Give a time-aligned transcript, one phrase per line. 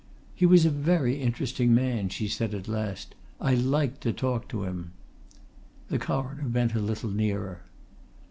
[0.33, 3.13] "He was a very interesting man," she said at last.
[3.39, 4.93] "I liked to talk to him."
[5.89, 7.61] The Coroner bent a little nearer.